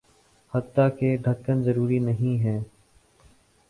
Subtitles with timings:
[0.53, 2.59] حتٰیکہ ڈھکن ضروری نہیں ہیں